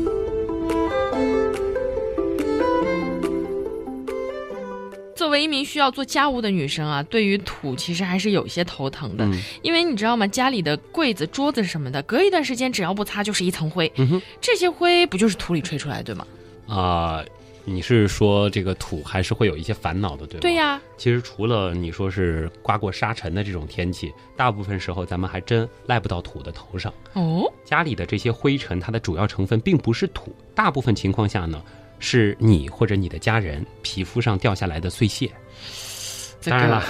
[5.20, 9.30] 作为一名需要做家务的女生啊，对于土其实还是有些头疼的，
[9.60, 10.26] 因为你知道吗？
[10.26, 13.92] 家里的柜子、桌子什么的，隔一段时间只要不擦就是一层灰，
[14.40, 16.26] 这些灰不就是土里吹出来对吗？
[16.66, 17.22] 啊，
[17.66, 20.40] 你是说这个土还是会有一些烦恼的，对吗？
[20.40, 26.90] 对呀，其实除了你说是刮过沙尘的这种天气，大部分时候咱们还真赖不到土的头上。
[27.12, 31.62] 哦，家里的这些灰尘，它的主要成分并不是土，大部分情况下呢。
[32.00, 35.30] 是你或者你的家人皮肤上掉下来的碎屑，
[36.40, 36.84] 这当然了，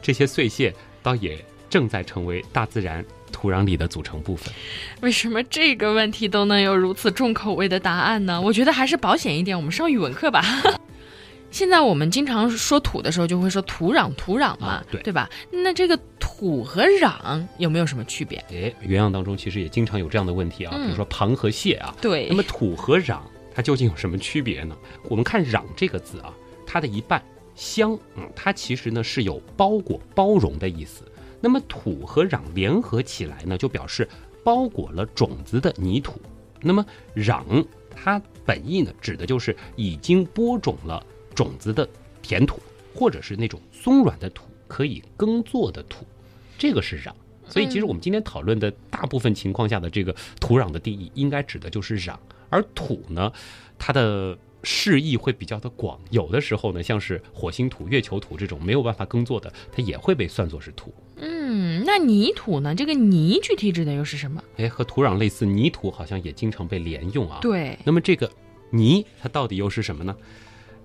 [0.00, 4.52] 这些碎屑倒也正在成为大自然土壤里的组成部分。
[5.00, 8.40] 为什么这个问题都能有如此重口味的答案呢？
[8.40, 10.44] 我觉得还是保险一点，我们上语文课吧。
[11.50, 15.30] 现在我们经常说土的时候，就会说土壤，土壤嘛，啊对吧？
[15.52, 18.38] 那这个土和壤有没有什么区别？
[18.50, 21.94] 哎，原样当中其实也经常有这样的问题啊，嗯比如说螃和蟹啊。
[22.00, 23.20] 对那么土和壤
[23.54, 24.76] 它究竟有什么区别呢？
[25.04, 26.34] 我们看“壤”这个字啊，
[26.66, 27.22] 它的一半
[27.54, 31.04] “香”，嗯，它其实呢是有包裹、包容的意思。
[31.40, 34.08] 那么土和壤联合起来呢，就表示
[34.42, 36.20] 包裹了种子的泥土。
[36.60, 37.64] 那么壤
[37.94, 41.88] 它本意呢，指的就是已经播种了种子的
[42.22, 42.58] 田土，
[42.94, 46.04] 或者是那种松软的土，可以耕作的土，
[46.58, 47.12] 这个是壤。
[47.46, 52.16] 所以，其实我们今天讨论的大部分情况下的这个土壤的定义，应该指的就是壤。
[52.54, 53.32] 而土呢，
[53.76, 60.94] 它的释义会比较的广，有的时候呢，像是火星土、月球土这种没有办法耕作的，它也会被算作是土。
[61.16, 62.72] 嗯，那泥土呢？
[62.72, 64.42] 这个泥具体指的又是什么？
[64.56, 67.40] 哎，和土壤类似，泥土好像也经常被连用啊。。
[67.40, 68.30] 对，那么这个
[68.70, 70.16] 泥它到底又是什么呢？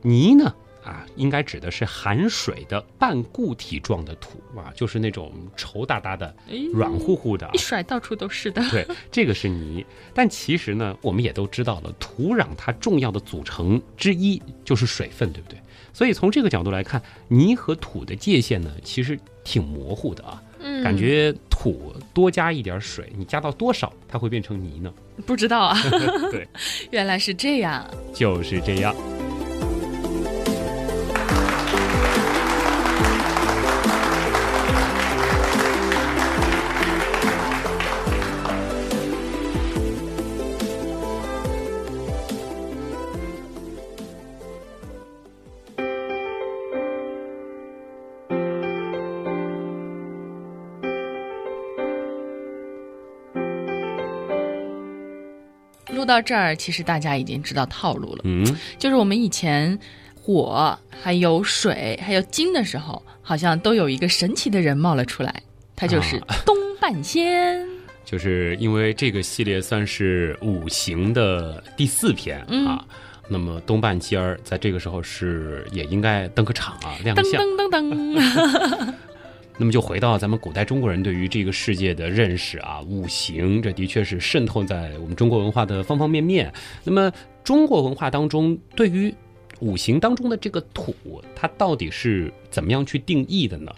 [0.01, 0.55] 泥呢
[0.89, 7.57] 啊，应该指的是含水的半固体状的土啊，就是那种稠哒哒的、哎软乎乎的啊一。
[7.57, 8.67] 甩到处都是的。
[8.69, 9.85] 对， 这个是泥。
[10.13, 15.59] 但其实呢，我们也都知道了，土壤它重要的组成之一就是水分，对不对？
[15.93, 20.41] 所以从这个角度来看，泥和土的界限呢，其实挺模糊的啊。
[20.61, 24.93] 嗯，感觉土多加一点水，你加到多少，它会变成泥呢？
[25.25, 25.77] 不知道啊。
[26.31, 26.47] 对，
[26.91, 27.85] 原来是这样。
[28.13, 28.95] 就是这样。
[56.09, 58.43] 到这儿，其实大家已经知道套路了，嗯，
[58.79, 59.77] 就是我们以前
[60.19, 65.43] 火、还有水、还有金的时候，好像都有一个神奇的人冒了出来，
[65.75, 67.63] 他就是啊东半仙。
[68.03, 72.65] 就是因为这个系列算是五行的第四篇嗯。
[72.65, 72.83] 啊，
[73.27, 77.39] 那么东半仙儿在这个时候是也应该登个场啊，亮噔相。
[77.43, 78.93] 噔噔噔，
[79.59, 86.51] 那么就回到咱们古代中国人对于这个世界的认识啊，五行这的确是渗透在我们中国文化的方方面面。
[86.85, 87.11] 那么
[87.43, 89.13] 中国文化当中对于
[89.59, 90.93] 五行当中的这个土，
[91.35, 93.71] 它到底是怎么样去定义的呢？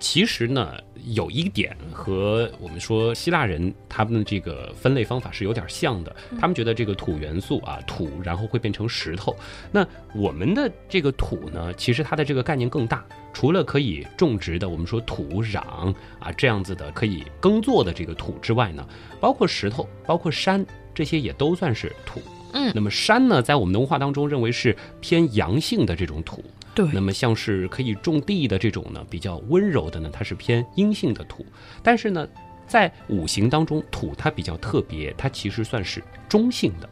[0.00, 6.14] 其实呢，有一点和我们说希腊人他们的这个分类方法是有点像的。
[6.38, 9.36] 他们觉得这个土元素啊，土然后会变成石头。
[9.72, 18.86] 那我们的这个土呢，其实它的这个概念更大，除了可以种植的，我们说土壤啊这样子的可以耕作的这个土之外呢，
[19.20, 22.20] 包括石头，包括山，这些也都算是土。
[22.54, 22.72] 嗯。
[22.74, 26.42] 那么山呢，在我们的文化当中认为是偏阳性的这种土，
[26.74, 26.86] 对。
[26.92, 31.44] 那么像是可以种地的这种呢，比较温柔的呢，它是偏阴性的土。
[31.82, 32.26] 但是呢，
[32.66, 36.88] 在五行当中，土它比较特别，它其实算是中性的，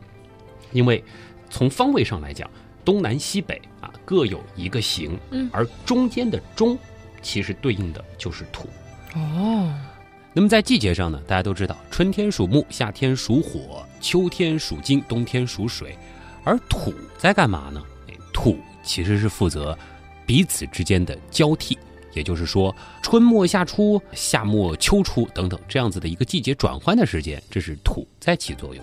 [0.73, 1.03] 因为
[1.49, 2.51] 从方位上来讲，
[2.85, 5.49] 东南西北啊各有一个行，嗯。
[5.53, 6.79] 而中间的中
[7.23, 8.69] 其实对应的就是土。
[9.15, 9.73] 哦，
[10.35, 15.97] 那么在季节上呢，大家都知道，春天属木，夏天属火，秋天属金，冬天属水。
[16.43, 17.83] 而土在干嘛呢？
[18.33, 19.79] 土其实是负责
[20.25, 21.79] 彼此之间的交替，
[22.15, 28.83] 也就是说，春末夏初、夏末秋初等等这样子的一个季节转换的时间，这是土在起作用。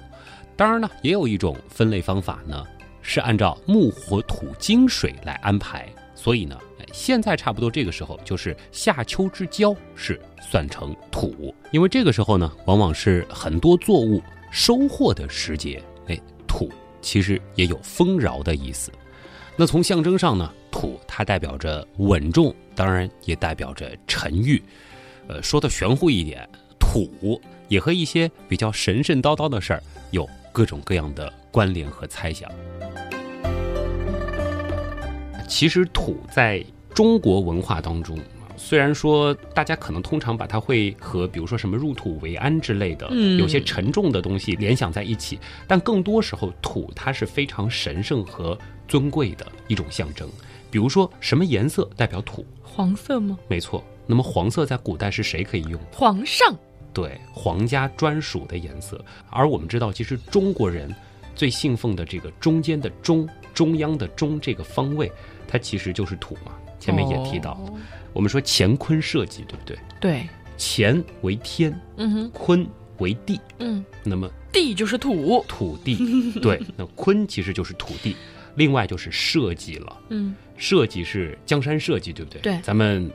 [0.55, 2.63] 当然呢，也有一种分类方法呢，
[3.01, 5.89] 是按照木、火、土、金、水来安排。
[6.13, 6.57] 所以呢，
[6.93, 14.21] 现在差不多这个时候就是夏秋之交，是算成土，因为这个时候呢，往往是很多作物
[14.51, 15.81] 收获的时节。
[16.07, 16.71] 哎，土
[17.01, 18.91] 其实也有丰饶的意思。
[19.55, 24.61] 那从象征上呢，土它代表着稳重，当然也代表着沉郁。
[25.27, 26.47] 呃，说的玄乎一点，
[26.79, 32.49] 土也和一些比较神神叨叨的事儿有各种各样的关联和猜想。
[35.47, 36.63] 其实土在
[36.99, 38.19] 中国文化当中，
[38.57, 50.29] 虽然说大家可能通常把它会和比如说什么入土为安之类的，嗯有些沉重的东西联想在一起，但更多时候土它是非常神圣和尊贵的一种象征。
[50.69, 52.45] 比如说什么颜色代表土？
[52.61, 53.39] 黄色吗？
[53.47, 55.79] 没错，那么黄色在古代是谁可以用？
[55.93, 56.53] 皇上。
[56.91, 59.01] 对，皇家专属的颜色。
[59.29, 60.93] 而我们知道，其实中国人
[61.33, 65.09] 最信奉的这个中间的中，中央的中这个方位，
[65.47, 66.51] 它其实就是土嘛。
[66.79, 67.73] 前面也提到，哦。
[68.13, 69.77] 我们说乾坤设计，对不对？
[69.99, 70.27] 对，
[70.57, 72.67] 乾为天，嗯哼，坤
[72.97, 75.95] 为地，嗯，那么地就是土，土地，
[76.41, 78.15] 对，那坤其实就是土地，
[78.55, 79.97] 另外就是设计了。
[80.09, 80.35] 嗯。
[80.57, 82.41] 设计是江山设计，对不对？
[82.41, 82.59] 对。
[82.61, 83.09] 咱们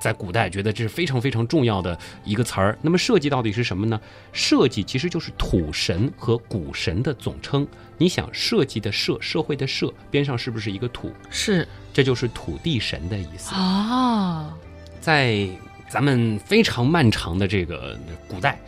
[0.00, 2.78] 在古代觉得这是非常非常重要的一个词儿。
[2.80, 4.00] 那么社稷到底是什么呢？
[4.32, 7.66] 社稷其实就是土神和谷神的总称。
[7.96, 11.12] 你想，社稷的社，社会的社，边上是不是一个土？
[11.30, 13.54] 是这就是土地神的意思。
[13.54, 14.56] 啊，
[15.00, 15.48] 在
[15.88, 18.60] 咱们非常漫长的这个古代，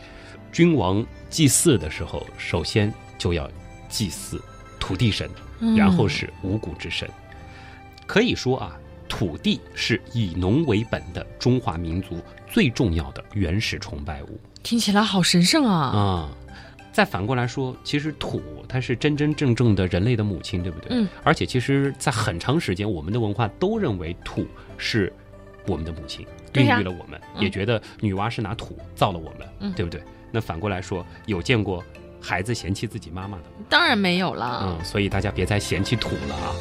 [0.51, 3.49] 君王祭祀的时候，首先就要
[3.87, 4.43] 祭祀
[4.79, 5.29] 土地神，
[5.61, 7.09] 嗯然后是五谷之神。
[8.05, 8.77] 可以说啊，
[9.11, 12.17] 土地是以农为本的中华民族
[12.49, 16.29] 最重要的原始崇拜物听起来好神圣啊，啊。
[16.93, 20.87] 再反过来说，其实土它是真真正正的人类的母亲，对不对？
[20.91, 21.09] 嗯。
[21.23, 24.47] 而且其实，在很长时间，我们的文化都认为土
[24.77, 25.11] 是
[25.67, 30.01] 我们的母亲，孕育了我们，嗯也觉得女娲是拿土造了我们，嗯对不对？
[30.31, 31.83] 那反过来说，有见过
[32.21, 33.65] 孩子嫌弃自己妈妈的吗？
[33.67, 36.55] 当然没有了，嗯，所以大家别再嫌弃土了啊。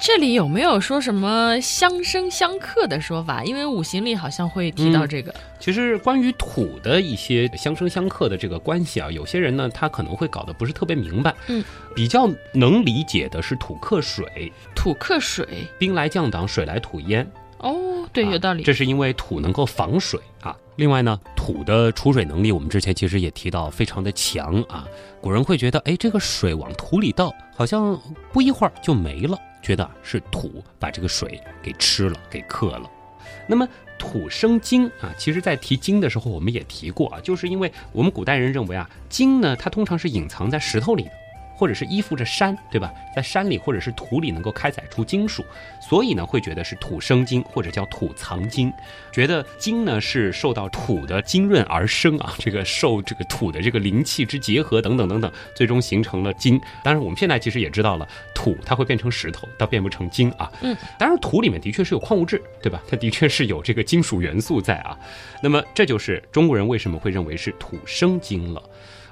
[0.00, 3.44] 这里有没有说什么相生相克的说法？
[3.44, 5.34] 因为五行里好像会提到嗯这个。
[5.58, 11.34] 其实关于土的一些相生相克的这个关系啊，有些人呢他可能会搞得不是特别明白。
[11.48, 11.62] 嗯，
[11.94, 15.46] 比较能理解的是土克水，土克水，
[15.78, 17.30] 兵来将挡，水来土淹。
[17.58, 18.62] 哦，对，啊有道理。
[18.62, 20.56] 这是因为土能够防水啊。
[20.76, 24.88] 另外呢，土的储水能力，我们之前其实也提到，非常的强啊。
[25.20, 28.00] 古人会觉得，哎，这个水往土里倒，好像
[28.32, 32.90] 不一会儿就没了，觉得是土把这个水给吃了，给克了。
[33.46, 41.10] 那么土生金啊，其实在提金的时候，我们也提过啊，就是因为我们古代人认为啊，金呢，它通常是隐藏在石头里的。
[41.60, 42.90] 或者是依附着山，对吧？
[43.14, 45.44] 在山里或者是土里能够开采出金属，
[45.78, 48.72] 所以呢会觉得是土生金或者叫土藏金，
[49.12, 56.58] 觉得金呢是受到土的浸润而生啊，这个受这个土的这个灵气之结合等等等等，最终形成了金。
[56.82, 60.50] 当然我们现在其实也知道了，土它会变成石头，它变不成金啊。
[60.62, 62.82] 嗯，当然土里面的确是有矿物质，对吧？
[62.88, 64.98] 它的确是有这个金属元素在啊。
[65.42, 68.62] 那么这就是中国人为什么会认为是土生金了。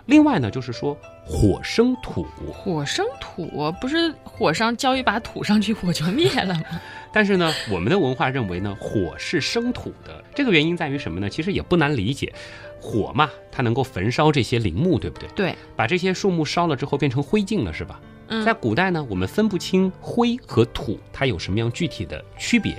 [0.08, 3.46] 另外呢，就是说火生土，火生土，
[3.78, 6.62] 不是火上浇一把土上去，火就灭了吗？
[7.12, 10.24] 但是呢，我们的文化认为呢，火是生土的。
[10.34, 11.28] 这个原因在于什么呢？
[11.28, 12.32] 其实也不难理解，
[12.80, 15.28] 火嘛，它能够焚烧这些林木，对不对？
[15.36, 18.00] 对，把这些树木烧了之后变成灰烬了，是吧？
[18.28, 22.74] 嗯在古代呢，我们分不清灰和土它有什么样具体的区别，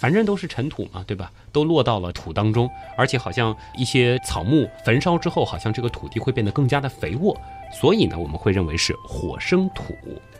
[0.00, 1.30] 反正都是尘土嘛，对吧？
[1.52, 7.38] 都落到了土当中，而且好像一些草木焚烧之后，好像这个土地会变得更加的肥沃，
[7.70, 9.94] 所以呢，我们会认为是火生土。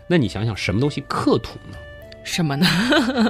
[0.08, 1.76] 那你想想，什么东西克土呢？
[2.24, 2.66] 什么呢？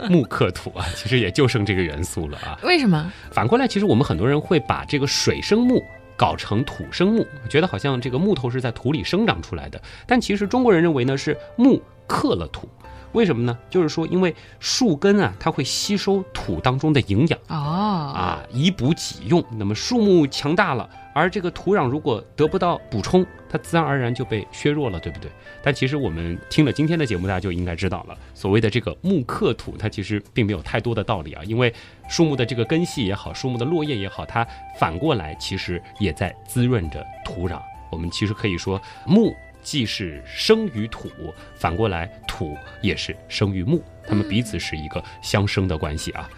[0.08, 2.56] 木克土啊，其实也就剩这个元素了啊。
[2.62, 3.12] 为什么？
[3.32, 5.84] 反过来，其实我们很多人会把这个水生木
[6.16, 9.82] 搞成土生木，觉得好像这个木头是在土里生长出来的。
[10.06, 12.68] 但其实中国人认为呢，是木克了土。
[13.12, 13.58] 为什么呢？
[13.68, 19.44] 就是说，因为树根啊，它会吸收土当中的营养哦，啊，以补己用。
[19.58, 25.30] 那么树木强大了，而这个土壤如果得不到补充，它自然而然就被削弱了，对不对？
[25.62, 31.72] 但其实我们听了今天的节目，大家就应该知道了，所谓的这个木克土，它其实并没有太多的道理啊，因为
[32.08, 34.46] 树木的这个根系也好，树木的落叶也好，它
[34.78, 37.60] 反过来其实也在滋润着土壤。
[37.90, 41.10] 我们其实可以说，木既是生于土，
[41.54, 46.28] 反过来土也是生于木，他们彼此是一个相生的关系啊。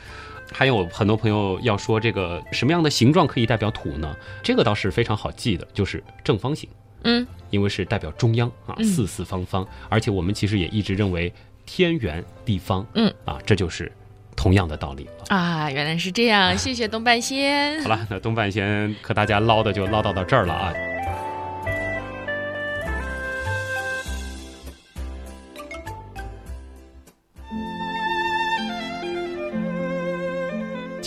[0.53, 4.14] 还有很多朋友要说这个什么样的形状可以代表土呢？
[4.43, 6.68] 这个倒是非常好记的，就是正方形。
[7.05, 11.33] 嗯，因为是代表中央啊，嗯四四方方，而且我们其实也一直认为
[11.64, 13.91] 天圆地方，嗯啊，这就是
[14.37, 15.37] 同样的道理了。
[15.37, 17.89] 啊，原来是这样，谢谢东半仙好。
[17.89, 20.73] 了，那东半仙和大家唠的就唠叨到这儿了啊。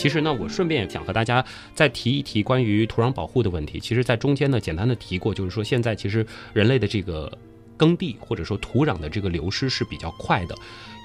[0.06, 1.44] 其实呢，我顺便也想和大家
[1.74, 3.80] 再提一提关于土壤保护的问题。
[3.80, 7.36] 其实，在中间呢，简单的提过，就是说现在其实人类的这个
[7.76, 10.56] 耕地或者说土壤的这个流失是比较快的。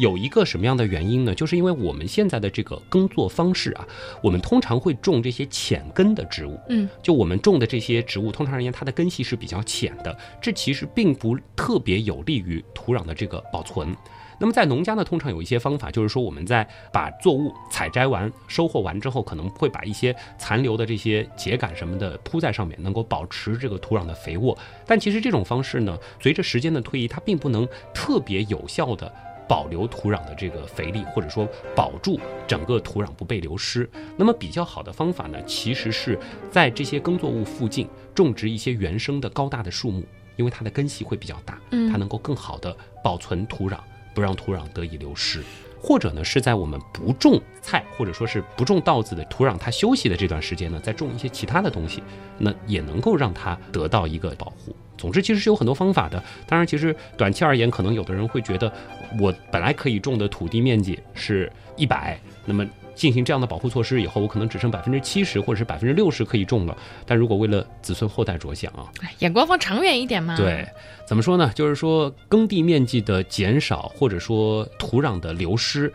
[0.00, 1.34] 有一个什么样的原因呢？
[1.34, 3.88] 就是因为我们现在的这个耕作方式啊，
[4.22, 6.60] 我们通常会种这些浅根的植物。
[6.68, 13.96] 嗯，就我们种的这些植物，通常而言，它的根系是比较浅的，这其实并不特别有利于土壤的这个保存。
[14.40, 24.56] 那么在农家呢，通常有一些方法，就是说我们在把作物采摘完、收获完之后，可能会把一些残留的这些秸秆什么的铺在上面，能够保持这个土壤的肥沃。
[24.86, 29.12] 但其实这种方式呢，随着时间的推移，它并不能特别有效的。
[29.48, 33.90] 保留土壤的这个肥力，或者说保住整个土壤不被流失。
[34.16, 36.16] 那么比较好的方法呢，其实是
[36.52, 40.04] 在这些耕作物附近种植一些原生的高大的树木，
[40.36, 41.58] 因为它的根系会比较大，
[41.90, 42.72] 它能够更好的
[43.02, 43.78] 保存土壤，
[44.14, 45.42] 不让土壤得以流失。
[45.82, 52.02] 或者呢，是在我们不种菜或者说是不种稻子的土壤它休息的这段时间呢，再种一些其他的东西，
[52.36, 54.76] 那也能够让它得到一个保护。
[54.98, 56.22] 总之，其实是有很多方法的。
[56.46, 58.70] 当然，其实短期而言，可能有的人会觉得，
[59.18, 62.62] 我本来可以种的土地面积是一百，那么
[63.00, 66.76] 进行这样的保护措施以后，我可能只剩百分之七十或者是百分之六十可以种了。
[67.06, 70.36] 但如果为了子孙后代着想啊，眼光放长远一点嘛。
[70.36, 70.68] 对，
[71.06, 71.50] 怎么说呢？
[71.54, 75.90] 就是说耕地面积的减少，或者说土壤的流失，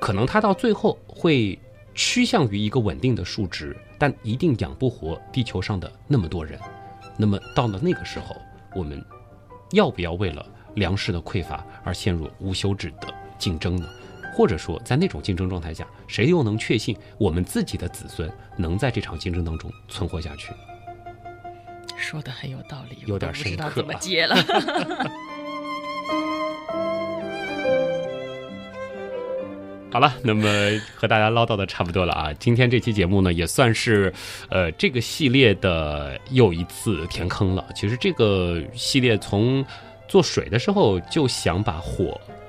[0.00, 1.58] 可能它到最后会
[1.94, 6.58] 趋向于一个稳定的数值，但一定养不活地球上的那么多人。
[7.18, 8.34] 那么到了那个时候。
[8.74, 9.02] 我们
[9.70, 10.44] 要不要为了
[10.74, 13.88] 粮食的匮乏而陷入无休止的竞争呢？
[14.36, 20.52] 或者说，在那种竞争状态下，谁又能确信我们自己的子孙能在这场竞争当中存活下去？
[21.96, 23.70] 说的很有道理，有点深刻。
[23.74, 24.36] 怎么接了？
[29.90, 30.46] 好了，那么
[30.94, 32.30] 和大家唠叨的差不多了啊。
[32.34, 34.12] 今天这期节目呢，也算是，
[34.50, 37.64] 呃，这个系列的又一次填坑了。
[37.74, 39.64] 其实这个系列从
[40.06, 42.45] 做水的时候就想把火、土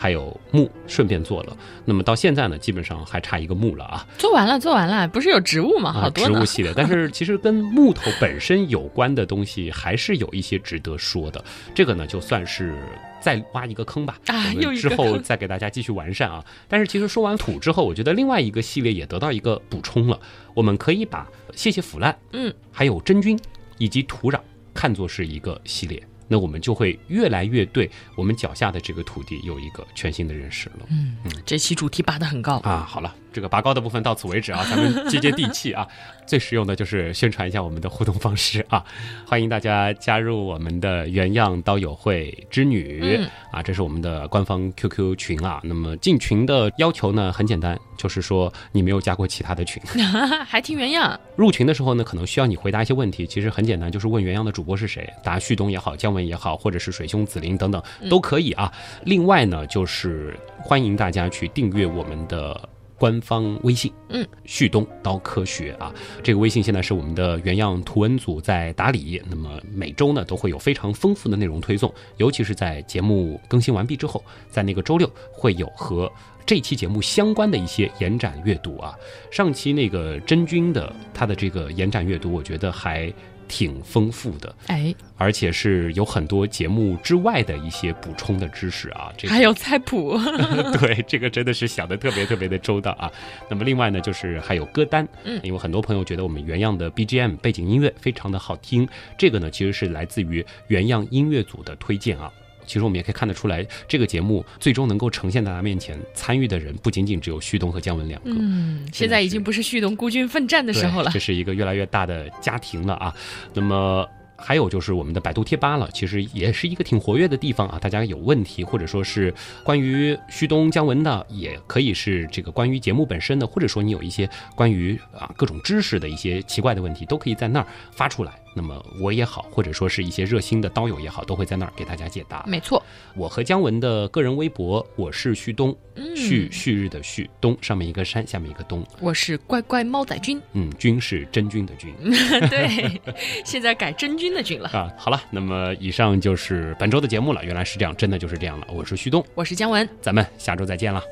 [0.00, 4.06] 还有木顺便做了，那么到现在呢，基本上还差一个木了啊。
[4.16, 5.92] 做完了，做完了，不是有植物吗？
[5.92, 11.44] 好多植物系列，但是 其实跟木头本身有关的东西还是有一些值得说的。
[11.74, 12.74] 这个呢，就算是。
[13.22, 16.42] 再挖一个坑吧，啊，我们之后再给大家继续完善啊。
[16.66, 20.18] 但是其实说完土之后，我觉得另外一个系列也得到一个补充了。
[20.54, 23.38] 我们可以把谢谢腐烂，嗯，还有真菌
[23.76, 24.40] 以及土壤
[24.72, 26.02] 看作是一个系列。
[26.32, 30.86] 那我们就会越来越对我们脚下的这个土地有一个全新的认识了。
[30.88, 32.86] 嗯嗯，这期主题拔得很高啊。
[32.88, 35.86] 好了，这个拔高的部分到此为止啊，咱们接接地气啊。
[36.26, 38.84] 最实用的就是宣传一下我们的互动方式啊，
[39.26, 43.18] 欢迎大家加入我们的原样刀友会之女
[43.50, 45.60] 啊，这是我们的官方 QQ 群啊。
[45.64, 49.82] 那么进群的要求呢很简单，就是说你没有加过其他的群，
[50.46, 51.18] 还听原样。
[51.34, 58.72] 入群的时候呢，可能需要你回答一些问题，其实很简单，就是问原样的主播是谁，答旭东也好，姜文也好，或者是水兄紫菱等等都可以啊。
[59.02, 62.69] 另外呢，就是欢迎大家去订阅我们的。
[63.00, 65.90] 官方微信，嗯，旭东刀科学啊，
[66.22, 69.20] 这个微信现在是我们的原样图文组在打理。
[69.30, 76.12] 那么每周呢都会有非常丰富的内容推送，尤其是在节目更新完毕之后，在那个周六会有和
[76.44, 78.94] 这期节目相关的一些延展阅读啊。
[79.30, 83.10] 上期那个真菌的他的这个延展阅读，我觉得还。
[83.50, 90.16] 挺丰富的，哎，而且是有很多节目之外的一些补充的知识啊，这个还有菜谱，
[90.78, 93.10] 对，这个真的是想的特别特别的周到啊。
[93.48, 98.88] 那么另外呢，就是还有歌单，嗯，因为很多朋友觉得我们原样的 BGM 背景音乐非常的好听，
[99.18, 102.32] 这个呢其实是来自于原样音乐组的推荐啊。
[102.70, 108.30] 其实我们也可以看得出来，这个节目最终能够呈现在大家面前，参与的人不仅仅只有旭东和姜文两个。
[108.30, 113.12] 嗯，现在已经不是旭东孤军奋战的时候了，这是一个越来越大的家庭了啊。
[113.52, 114.08] 那么。
[114.42, 117.78] 还有就是我们的百度贴吧了，其实也是一个挺活跃的地方啊。
[117.78, 128.32] 大家有问题或者说是关于旭东姜文的，也可以是这个关于节目本身的，或者说你有一些关于啊各种知识的一些奇怪的问题，都可以在那儿发出来。
[128.54, 132.42] 那么我也好，或者说是一些热心的刀友也好，都会在那儿给大家解答。
[132.46, 132.82] 没错，
[133.14, 135.76] 我和姜文的个人微博，我是旭东，
[136.16, 138.82] 旭旭日的旭东，上面一个山，下面一个东。
[139.00, 141.94] 我是乖乖猫仔君，嗯，君是真君的君。
[142.48, 143.00] 对，
[143.44, 144.30] 现在改真君。
[144.30, 144.88] 的君了 啊！
[144.96, 147.44] 好了，那么以上就是本周的节目了。
[147.44, 148.66] 原来是这样，真的就是这样了。
[148.72, 151.02] 我是旭东，我是姜文，咱们下周再见了。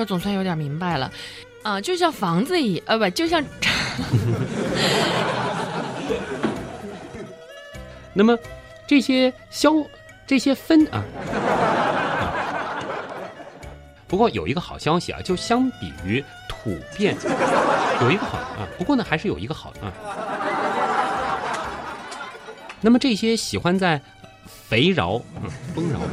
[0.00, 1.12] 说，总算有点明白了。
[1.62, 3.44] 啊，就像房子一，呃，不，就像。
[8.14, 8.36] 那么，
[8.86, 9.72] 这些消，
[10.26, 11.04] 这些分啊。
[14.08, 17.14] 不过有一个好消息啊，就相比于土变，
[18.00, 18.66] 有一个好啊。
[18.78, 19.92] 不过呢，还是有一个好啊。
[22.80, 24.00] 那么这些喜欢在
[24.44, 26.06] 肥饶、嗯丰饶的。